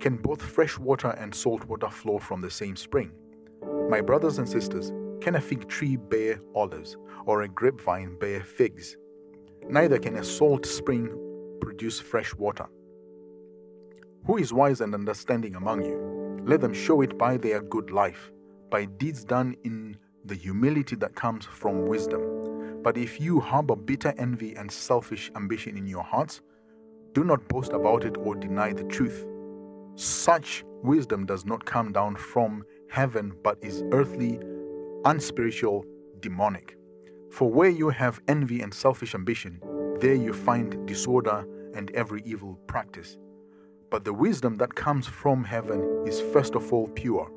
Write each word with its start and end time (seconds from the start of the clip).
Can 0.00 0.16
both 0.16 0.42
fresh 0.42 0.78
water 0.78 1.10
and 1.18 1.34
salt 1.34 1.64
water 1.66 1.90
flow 1.90 2.18
from 2.18 2.40
the 2.40 2.50
same 2.50 2.74
spring? 2.74 3.12
My 3.90 4.00
brothers 4.00 4.38
and 4.38 4.48
sisters, 4.48 4.92
can 5.20 5.36
a 5.36 5.40
fig 5.40 5.68
tree 5.68 5.96
bear 5.96 6.40
olives, 6.54 6.96
or 7.26 7.42
a 7.42 7.48
grapevine 7.48 8.16
bear 8.18 8.42
figs? 8.42 8.96
Neither 9.68 9.98
can 9.98 10.16
a 10.16 10.24
salt 10.24 10.64
spring 10.64 11.14
produce 11.60 12.00
fresh 12.00 12.34
water. 12.34 12.66
Who 14.26 14.38
is 14.38 14.52
wise 14.52 14.80
and 14.80 14.94
understanding 14.94 15.54
among 15.54 15.82
you? 15.82 16.42
Let 16.46 16.62
them 16.62 16.72
show 16.72 17.02
it 17.02 17.18
by 17.18 17.36
their 17.36 17.60
good 17.60 17.90
life 17.90 18.30
by 18.70 18.84
deeds 18.84 19.24
done 19.24 19.56
in 19.64 19.96
the 20.24 20.34
humility 20.34 20.96
that 20.96 21.14
comes 21.14 21.44
from 21.44 21.86
wisdom. 21.86 22.80
But 22.82 22.96
if 22.96 23.20
you 23.20 23.40
harbor 23.40 23.76
bitter 23.76 24.14
envy 24.16 24.54
and 24.54 24.70
selfish 24.70 25.30
ambition 25.36 25.76
in 25.76 25.86
your 25.86 26.04
hearts, 26.04 26.40
do 27.12 27.24
not 27.24 27.48
boast 27.48 27.72
about 27.72 28.04
it 28.04 28.16
or 28.16 28.36
deny 28.36 28.72
the 28.72 28.84
truth. 28.84 29.26
Such 29.94 30.64
wisdom 30.82 31.26
does 31.26 31.44
not 31.44 31.64
come 31.64 31.92
down 31.92 32.16
from 32.16 32.64
heaven 32.88 33.34
but 33.42 33.58
is 33.62 33.84
earthly, 33.92 34.40
unspiritual, 35.04 35.84
demonic. 36.20 36.76
For 37.30 37.50
where 37.50 37.68
you 37.68 37.90
have 37.90 38.20
envy 38.28 38.60
and 38.60 38.72
selfish 38.74 39.14
ambition, 39.14 39.60
there 40.00 40.14
you 40.14 40.32
find 40.32 40.86
disorder 40.86 41.46
and 41.74 41.90
every 41.92 42.22
evil 42.24 42.58
practice. 42.66 43.18
But 43.90 44.04
the 44.04 44.14
wisdom 44.14 44.56
that 44.58 44.74
comes 44.74 45.06
from 45.06 45.44
heaven 45.44 46.04
is 46.06 46.20
first 46.20 46.54
of 46.54 46.72
all 46.72 46.88
pure 46.88 47.30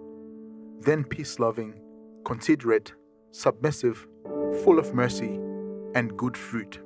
then 0.84 1.04
peace 1.04 1.40
loving, 1.40 1.74
considerate, 2.26 2.92
submissive, 3.32 4.06
full 4.64 4.80
of 4.80 4.94
mercy 4.94 5.40
and 5.96 6.18
good 6.18 6.36
fruit, 6.36 6.80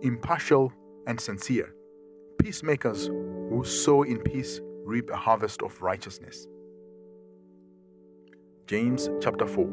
impartial 0.00 0.72
and 1.06 1.20
sincere, 1.20 1.74
peacemakers 2.38 3.06
who 3.06 3.62
sow 3.64 4.02
in 4.02 4.18
peace 4.18 4.60
reap 4.84 5.10
a 5.10 5.16
harvest 5.16 5.62
of 5.62 5.80
righteousness. 5.80 6.46
James 8.66 9.08
chapter 9.20 9.46
4 9.46 9.64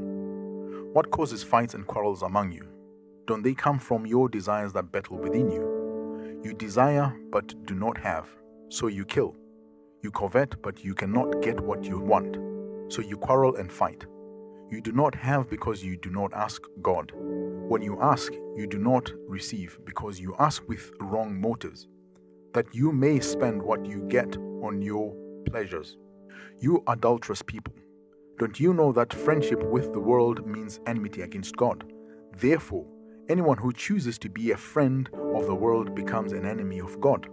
What 0.93 1.11
causes 1.11 1.43
fights 1.43 1.73
and 1.73 1.85
quarrels 1.85 2.21
among 2.21 2.51
you? 2.51 2.67
Don't 3.27 3.43
they 3.43 3.53
come 3.53 3.77
from 3.79 4.05
your 4.05 4.29
desires 4.29 4.73
that 4.73 4.91
battle 4.91 5.17
within 5.17 5.51
you? 5.51 6.39
You 6.43 6.53
desire 6.53 7.13
but 7.31 7.65
do 7.65 7.75
not 7.75 7.97
have, 7.97 8.29
so 8.69 8.87
you 8.87 9.05
kill. 9.05 9.35
You 10.01 10.11
covet 10.11 10.61
but 10.61 10.83
you 10.83 10.95
cannot 10.95 11.41
get 11.41 11.59
what 11.59 11.83
you 11.83 11.99
want 11.99 12.37
so 12.91 13.01
you 13.01 13.17
quarrel 13.17 13.55
and 13.55 13.71
fight. 13.71 14.05
You 14.69 14.81
do 14.81 14.91
not 14.91 15.15
have 15.15 15.49
because 15.49 15.83
you 15.83 15.97
do 15.97 16.09
not 16.09 16.33
ask 16.33 16.61
God. 16.81 17.11
When 17.15 17.81
you 17.81 17.97
ask, 18.01 18.33
you 18.55 18.67
do 18.67 18.77
not 18.77 19.11
receive 19.27 19.79
because 19.85 20.19
you 20.19 20.35
ask 20.39 20.67
with 20.67 20.91
wrong 20.99 21.39
motives, 21.39 21.87
that 22.53 22.73
you 22.73 22.91
may 22.91 23.19
spend 23.19 23.61
what 23.61 23.85
you 23.85 24.01
get 24.09 24.37
on 24.61 24.81
your 24.81 25.15
pleasures. 25.45 25.97
You 26.59 26.83
adulterous 26.87 27.41
people, 27.41 27.73
don't 28.37 28.59
you 28.59 28.73
know 28.73 28.91
that 28.91 29.13
friendship 29.13 29.63
with 29.63 29.93
the 29.93 29.99
world 29.99 30.45
means 30.47 30.79
enmity 30.87 31.21
against 31.21 31.55
God? 31.55 31.83
Therefore, 32.37 32.85
anyone 33.29 33.57
who 33.57 33.71
chooses 33.71 34.17
to 34.19 34.29
be 34.29 34.51
a 34.51 34.57
friend 34.57 35.09
of 35.35 35.45
the 35.45 35.55
world 35.55 35.93
becomes 35.95 36.33
an 36.33 36.45
enemy 36.45 36.79
of 36.79 36.99
God. 36.99 37.27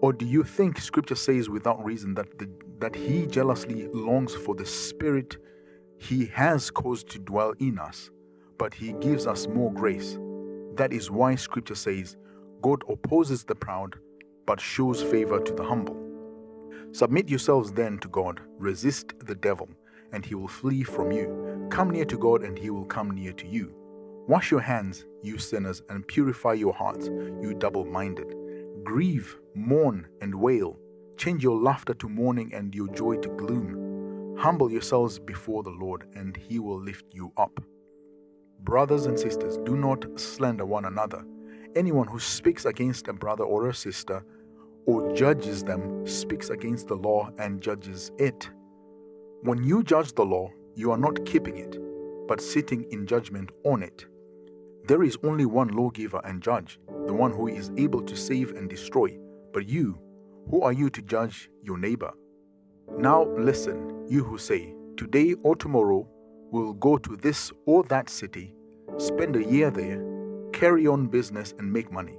Or 0.00 0.12
do 0.12 0.26
you 0.26 0.42
think 0.42 0.78
scripture 0.78 1.14
says 1.14 1.48
without 1.48 1.84
reason 1.84 2.14
that, 2.14 2.38
the, 2.38 2.48
that 2.78 2.94
he 2.94 3.26
jealously 3.26 3.88
longs 3.92 4.34
for 4.34 4.54
the 4.54 4.66
spirit 4.66 5.36
he 5.98 6.26
has 6.26 6.70
caused 6.70 7.08
to 7.10 7.18
dwell 7.18 7.54
in 7.58 7.78
us, 7.78 8.10
but 8.58 8.74
he 8.74 8.92
gives 8.94 9.26
us 9.26 9.46
more 9.48 9.72
grace? 9.72 10.18
That 10.74 10.92
is 10.92 11.10
why 11.10 11.34
scripture 11.36 11.74
says, 11.74 12.16
God 12.62 12.82
opposes 12.88 13.44
the 13.44 13.54
proud, 13.54 13.96
but 14.46 14.60
shows 14.60 15.02
favor 15.02 15.40
to 15.40 15.52
the 15.52 15.64
humble. 15.64 15.96
Submit 16.92 17.28
yourselves 17.28 17.72
then 17.72 17.98
to 17.98 18.08
God, 18.08 18.40
resist 18.58 19.12
the 19.26 19.34
devil, 19.34 19.68
and 20.12 20.24
he 20.24 20.34
will 20.34 20.48
flee 20.48 20.82
from 20.82 21.10
you. 21.12 21.68
Come 21.70 21.90
near 21.90 22.04
to 22.06 22.16
God, 22.16 22.42
and 22.42 22.58
he 22.58 22.70
will 22.70 22.86
come 22.86 23.10
near 23.10 23.32
to 23.32 23.46
you. 23.46 23.74
Wash 24.28 24.50
your 24.50 24.60
hands, 24.60 25.04
you 25.22 25.38
sinners, 25.38 25.82
and 25.88 26.06
purify 26.08 26.54
your 26.54 26.72
hearts, 26.72 27.06
you 27.06 27.54
double 27.58 27.84
minded. 27.84 28.34
Grieve, 28.82 29.36
mourn, 29.54 30.06
and 30.20 30.34
wail. 30.34 30.78
Change 31.16 31.42
your 31.42 31.60
laughter 31.60 31.94
to 31.94 32.08
mourning 32.08 32.52
and 32.54 32.74
your 32.74 32.88
joy 32.88 33.16
to 33.16 33.28
gloom. 33.30 34.36
Humble 34.38 34.70
yourselves 34.70 35.18
before 35.18 35.62
the 35.62 35.70
Lord, 35.70 36.04
and 36.14 36.36
he 36.36 36.58
will 36.58 36.80
lift 36.80 37.06
you 37.12 37.32
up. 37.36 37.60
Brothers 38.60 39.06
and 39.06 39.18
sisters, 39.18 39.58
do 39.58 39.76
not 39.76 40.18
slander 40.18 40.66
one 40.66 40.84
another. 40.84 41.24
Anyone 41.74 42.06
who 42.08 42.18
speaks 42.18 42.64
against 42.64 43.08
a 43.08 43.12
brother 43.12 43.44
or 43.44 43.68
a 43.68 43.74
sister 43.74 44.24
or 44.86 45.12
judges 45.14 45.62
them 45.62 46.06
speaks 46.06 46.50
against 46.50 46.88
the 46.88 46.94
law 46.94 47.30
and 47.38 47.60
judges 47.60 48.12
it. 48.18 48.48
When 49.42 49.62
you 49.62 49.82
judge 49.82 50.12
the 50.12 50.24
law, 50.24 50.50
you 50.74 50.90
are 50.90 50.98
not 50.98 51.24
keeping 51.26 51.56
it, 51.58 51.78
but 52.28 52.40
sitting 52.40 52.84
in 52.90 53.06
judgment 53.06 53.50
on 53.64 53.82
it. 53.82 54.06
There 54.86 55.02
is 55.02 55.18
only 55.24 55.46
one 55.46 55.68
lawgiver 55.68 56.20
and 56.24 56.42
judge, 56.42 56.78
the 57.06 57.12
one 57.12 57.32
who 57.32 57.48
is 57.48 57.72
able 57.76 58.02
to 58.02 58.16
save 58.16 58.52
and 58.52 58.70
destroy. 58.70 59.18
But 59.52 59.68
you, 59.68 59.98
who 60.50 60.62
are 60.62 60.72
you 60.72 60.90
to 60.90 61.02
judge 61.02 61.50
your 61.62 61.78
neighbor? 61.78 62.12
Now 62.96 63.24
listen, 63.36 64.06
you 64.08 64.22
who 64.22 64.38
say, 64.38 64.74
Today 64.96 65.34
or 65.42 65.56
tomorrow 65.56 66.08
we'll 66.50 66.72
go 66.74 66.96
to 66.98 67.16
this 67.16 67.52
or 67.66 67.82
that 67.84 68.08
city, 68.08 68.54
spend 68.98 69.36
a 69.36 69.44
year 69.44 69.70
there, 69.70 70.02
carry 70.52 70.86
on 70.86 71.08
business, 71.08 71.52
and 71.58 71.70
make 71.70 71.92
money. 71.92 72.16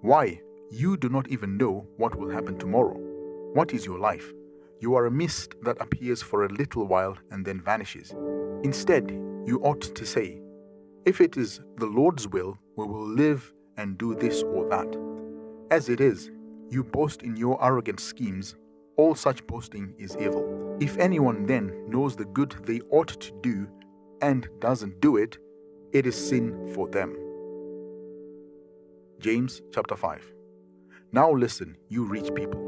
Why? 0.00 0.40
You 0.70 0.98
do 0.98 1.08
not 1.08 1.28
even 1.28 1.56
know 1.56 1.86
what 1.96 2.14
will 2.14 2.28
happen 2.28 2.58
tomorrow. 2.58 2.94
What 3.54 3.72
is 3.72 3.86
your 3.86 3.98
life? 3.98 4.32
You 4.80 4.94
are 4.96 5.06
a 5.06 5.10
mist 5.10 5.54
that 5.62 5.80
appears 5.80 6.20
for 6.20 6.44
a 6.44 6.48
little 6.48 6.84
while 6.86 7.16
and 7.30 7.44
then 7.44 7.60
vanishes. 7.60 8.14
Instead, 8.62 9.10
you 9.46 9.60
ought 9.62 9.80
to 9.80 10.04
say, 10.04 10.40
if 11.06 11.22
it 11.22 11.38
is 11.38 11.60
the 11.78 11.86
Lord's 11.86 12.28
will, 12.28 12.58
we 12.76 12.84
will 12.84 13.08
live 13.08 13.50
and 13.78 13.96
do 13.96 14.14
this 14.14 14.42
or 14.42 14.68
that. 14.68 14.94
As 15.70 15.88
it 15.88 16.02
is, 16.02 16.30
you 16.68 16.84
boast 16.84 17.22
in 17.22 17.34
your 17.34 17.62
arrogant 17.64 17.98
schemes. 17.98 18.54
All 18.96 19.14
such 19.14 19.46
boasting 19.46 19.94
is 19.98 20.16
evil. 20.20 20.76
If 20.80 20.98
anyone 20.98 21.46
then 21.46 21.72
knows 21.88 22.14
the 22.14 22.26
good 22.26 22.54
they 22.66 22.80
ought 22.90 23.08
to 23.08 23.32
do 23.42 23.66
and 24.20 24.46
doesn't 24.60 25.00
do 25.00 25.16
it, 25.16 25.38
it 25.92 26.06
is 26.06 26.14
sin 26.14 26.70
for 26.74 26.88
them. 26.88 27.16
James 29.18 29.62
chapter 29.72 29.96
5. 29.96 30.37
Now 31.12 31.32
listen, 31.32 31.76
you 31.88 32.04
rich 32.04 32.34
people. 32.34 32.60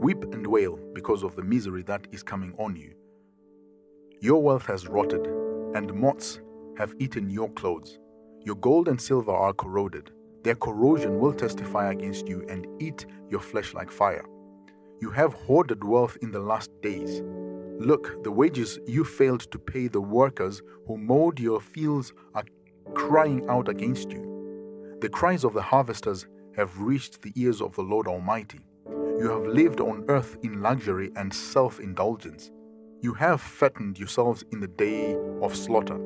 Weep 0.00 0.24
and 0.32 0.46
wail 0.46 0.78
because 0.94 1.22
of 1.24 1.36
the 1.36 1.42
misery 1.44 1.82
that 1.84 2.06
is 2.12 2.22
coming 2.22 2.54
on 2.58 2.76
you 2.76 2.94
Your 4.20 4.42
wealth 4.42 4.66
has 4.66 4.88
rotted, 4.88 5.26
and 5.76 5.94
moths 5.94 6.40
have 6.78 6.94
eaten 6.98 7.30
your 7.30 7.50
clothes. 7.50 7.98
Your 8.44 8.56
gold 8.56 8.88
and 8.88 9.00
silver 9.00 9.32
are 9.32 9.52
corroded. 9.52 10.10
Their 10.42 10.56
corrosion 10.56 11.20
will 11.20 11.34
testify 11.34 11.92
against 11.92 12.28
you 12.28 12.44
and 12.48 12.66
eat 12.82 13.06
your 13.30 13.40
flesh 13.40 13.74
like 13.74 13.90
fire. 13.92 14.24
You 15.00 15.10
have 15.12 15.34
hoarded 15.34 15.84
wealth 15.84 16.18
in 16.22 16.32
the 16.32 16.40
last 16.40 16.70
days. 16.82 17.22
Look, 17.80 18.24
the 18.24 18.32
wages 18.32 18.78
you 18.86 19.04
failed 19.04 19.42
to 19.52 19.58
pay 19.58 19.88
the 19.88 20.00
workers 20.00 20.62
who 20.86 20.98
mowed 20.98 21.40
your 21.40 21.60
fields 21.60 22.12
are 22.34 22.44
crying 22.94 23.46
out 23.50 23.68
against 23.68 24.12
you. 24.12 24.42
The 25.02 25.10
cries 25.10 25.44
of 25.44 25.54
the 25.54 25.62
harvesters 25.62 26.26
have 26.56 26.80
reached 26.80 27.22
the 27.22 27.32
ears 27.36 27.60
of 27.60 27.74
the 27.74 27.82
Lord 27.82 28.06
Almighty. 28.06 28.60
You 29.18 29.30
have 29.30 29.46
lived 29.46 29.80
on 29.80 30.04
earth 30.08 30.38
in 30.42 30.60
luxury 30.60 31.10
and 31.16 31.32
self 31.32 31.80
indulgence. 31.80 32.50
You 33.00 33.14
have 33.14 33.40
fattened 33.40 33.98
yourselves 33.98 34.44
in 34.50 34.60
the 34.60 34.68
day 34.68 35.16
of 35.42 35.54
slaughter. 35.54 35.98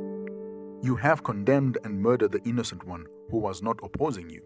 You 0.82 0.96
have 0.96 1.24
condemned 1.24 1.78
and 1.84 2.00
murdered 2.00 2.32
the 2.32 2.42
innocent 2.44 2.84
one 2.84 3.06
who 3.30 3.38
was 3.38 3.62
not 3.62 3.80
opposing 3.82 4.30
you. 4.30 4.42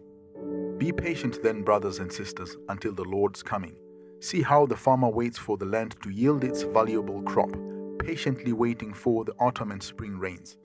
Be 0.77 0.91
patient 0.91 1.41
then, 1.43 1.61
brothers 1.61 1.99
and 1.99 2.11
sisters, 2.11 2.57
until 2.69 2.93
the 2.93 3.03
Lord's 3.03 3.43
coming. 3.43 3.75
See 4.19 4.41
how 4.41 4.65
the 4.65 4.75
farmer 4.75 5.09
waits 5.09 5.37
for 5.37 5.57
the 5.57 5.65
land 5.65 5.95
to 6.01 6.09
yield 6.09 6.43
its 6.43 6.63
valuable 6.63 7.21
crop, 7.23 7.55
patiently 7.99 8.53
waiting 8.53 8.93
for 8.93 9.23
the 9.25 9.33
autumn 9.33 9.71
and 9.71 9.81
spring 9.81 10.17
rains. 10.17 10.57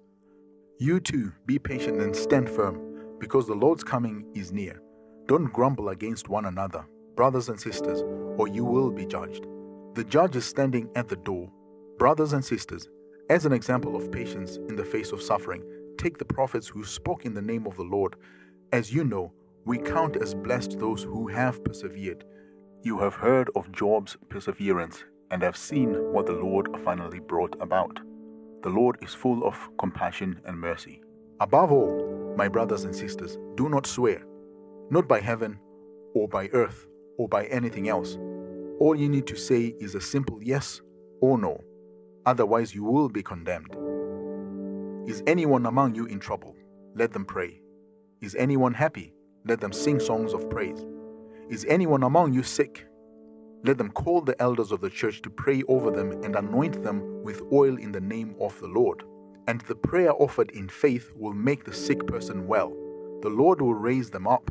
You 0.78 1.00
too, 1.00 1.32
be 1.46 1.58
patient 1.58 2.00
and 2.00 2.14
stand 2.14 2.48
firm, 2.48 2.80
because 3.18 3.46
the 3.46 3.54
Lord's 3.54 3.84
coming 3.84 4.24
is 4.34 4.52
near. 4.52 4.80
Don't 5.28 5.52
grumble 5.52 5.90
against 5.90 6.30
one 6.30 6.46
another, 6.46 6.86
brothers 7.14 7.50
and 7.50 7.60
sisters, 7.60 8.02
or 8.38 8.48
you 8.48 8.64
will 8.64 8.90
be 8.90 9.04
judged. 9.04 9.46
The 9.92 10.04
judge 10.04 10.36
is 10.36 10.46
standing 10.46 10.88
at 10.96 11.06
the 11.06 11.16
door. 11.16 11.52
Brothers 11.98 12.32
and 12.32 12.42
sisters, 12.42 12.88
as 13.28 13.44
an 13.44 13.52
example 13.52 13.94
of 13.94 14.10
patience 14.10 14.56
in 14.56 14.74
the 14.74 14.86
face 14.86 15.12
of 15.12 15.20
suffering, 15.20 15.62
take 15.98 16.16
the 16.16 16.24
prophets 16.24 16.66
who 16.66 16.82
spoke 16.82 17.26
in 17.26 17.34
the 17.34 17.42
name 17.42 17.66
of 17.66 17.76
the 17.76 17.82
Lord. 17.82 18.16
As 18.72 18.90
you 18.90 19.04
know, 19.04 19.34
we 19.66 19.76
count 19.76 20.16
as 20.16 20.34
blessed 20.34 20.78
those 20.78 21.02
who 21.02 21.28
have 21.28 21.62
persevered. 21.62 22.24
You 22.82 22.98
have 23.00 23.14
heard 23.14 23.50
of 23.54 23.70
Job's 23.70 24.16
perseverance 24.30 25.04
and 25.30 25.42
have 25.42 25.58
seen 25.58 25.92
what 26.10 26.24
the 26.24 26.32
Lord 26.32 26.74
finally 26.82 27.20
brought 27.20 27.54
about. 27.60 28.00
The 28.62 28.70
Lord 28.70 28.96
is 29.02 29.12
full 29.12 29.46
of 29.46 29.58
compassion 29.76 30.40
and 30.46 30.58
mercy. 30.58 31.02
Above 31.40 31.70
all, 31.70 32.34
my 32.34 32.48
brothers 32.48 32.84
and 32.84 32.96
sisters, 32.96 33.36
do 33.56 33.68
not 33.68 33.86
swear, 33.86 34.22
not 34.90 35.08
by 35.08 35.20
heaven, 35.20 35.58
or 36.14 36.28
by 36.28 36.48
earth, 36.52 36.86
or 37.18 37.28
by 37.28 37.44
anything 37.46 37.88
else. 37.88 38.18
All 38.80 38.94
you 38.94 39.08
need 39.08 39.26
to 39.26 39.36
say 39.36 39.74
is 39.80 39.94
a 39.94 40.00
simple 40.00 40.38
yes 40.42 40.80
or 41.20 41.36
no 41.38 41.62
otherwise 42.28 42.74
you 42.74 42.84
will 42.84 43.08
be 43.08 43.22
condemned. 43.22 43.74
Is 45.08 45.22
anyone 45.26 45.64
among 45.64 45.94
you 45.94 46.04
in 46.04 46.20
trouble? 46.20 46.54
Let 46.94 47.12
them 47.14 47.24
pray. 47.24 47.62
Is 48.20 48.34
anyone 48.34 48.74
happy? 48.74 49.14
Let 49.46 49.60
them 49.62 49.72
sing 49.72 49.98
songs 49.98 50.34
of 50.34 50.50
praise. 50.50 50.84
Is 51.48 51.64
anyone 51.68 52.02
among 52.02 52.34
you 52.34 52.42
sick? 52.42 52.86
Let 53.64 53.78
them 53.78 53.90
call 53.90 54.20
the 54.20 54.40
elders 54.42 54.72
of 54.72 54.82
the 54.82 54.90
church 54.90 55.22
to 55.22 55.30
pray 55.30 55.62
over 55.68 55.90
them 55.90 56.22
and 56.22 56.36
anoint 56.36 56.82
them 56.84 57.22
with 57.22 57.42
oil 57.50 57.78
in 57.78 57.92
the 57.92 58.00
name 58.00 58.36
of 58.40 58.60
the 58.60 58.68
Lord. 58.68 59.04
And 59.46 59.62
the 59.62 59.74
prayer 59.74 60.12
offered 60.12 60.50
in 60.50 60.68
faith 60.68 61.10
will 61.16 61.32
make 61.32 61.64
the 61.64 61.72
sick 61.72 62.06
person 62.06 62.46
well. 62.46 62.76
The 63.22 63.30
Lord 63.30 63.62
will 63.62 63.74
raise 63.74 64.10
them 64.10 64.26
up. 64.28 64.50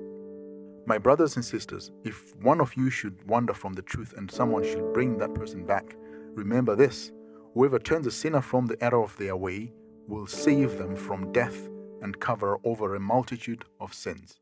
My 0.85 0.97
brothers 0.97 1.35
and 1.35 1.45
sisters, 1.45 1.91
if 2.03 2.35
one 2.37 2.59
of 2.59 2.75
you 2.75 2.89
should 2.89 3.23
wander 3.27 3.53
from 3.53 3.73
the 3.73 3.83
truth 3.83 4.13
and 4.17 4.29
someone 4.29 4.63
should 4.63 4.93
bring 4.93 5.17
that 5.19 5.33
person 5.35 5.65
back, 5.65 5.95
remember 6.33 6.75
this 6.75 7.11
whoever 7.53 7.77
turns 7.77 8.07
a 8.07 8.11
sinner 8.11 8.41
from 8.41 8.65
the 8.65 8.83
error 8.83 9.03
of 9.03 9.15
their 9.17 9.35
way 9.35 9.71
will 10.07 10.25
save 10.25 10.77
them 10.77 10.95
from 10.95 11.31
death 11.31 11.69
and 12.01 12.19
cover 12.19 12.57
over 12.63 12.95
a 12.95 12.99
multitude 12.99 13.63
of 13.79 13.93
sins. 13.93 14.40